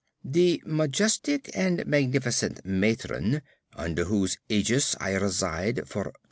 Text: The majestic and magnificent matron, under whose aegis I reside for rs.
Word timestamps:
The 0.25 0.63
majestic 0.65 1.51
and 1.53 1.85
magnificent 1.85 2.65
matron, 2.65 3.43
under 3.75 4.05
whose 4.05 4.39
aegis 4.49 4.95
I 4.99 5.13
reside 5.13 5.83
for 5.87 6.05
rs. 6.07 6.13